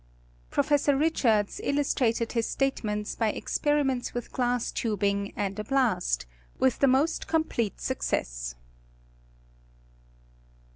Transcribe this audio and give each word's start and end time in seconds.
Professor 0.49 0.97
Richards 0.97 1.61
illustrated 1.63 2.31
his 2.31 2.47
statements 2.49 3.13
by 3.13 3.29
experiments 3.29 4.15
with 4.15 4.31
glass 4.31 4.71
tubing 4.71 5.31
and 5.35 5.59
a 5.59 5.63
blast, 5.63 6.25
wilh 6.59 6.79
the 6.79 6.87
most 6.87 7.27
complete 7.27 7.79
success. 7.79 8.55